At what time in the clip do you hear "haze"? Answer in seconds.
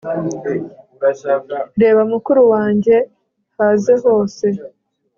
3.57-3.93